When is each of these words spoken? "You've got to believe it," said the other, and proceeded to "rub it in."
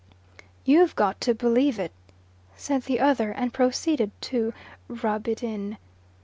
"You've 0.65 0.95
got 0.95 1.21
to 1.21 1.35
believe 1.35 1.77
it," 1.77 1.91
said 2.55 2.85
the 2.85 2.99
other, 2.99 3.29
and 3.29 3.53
proceeded 3.53 4.09
to 4.23 4.51
"rub 4.89 5.27
it 5.27 5.43
in." 5.43 5.77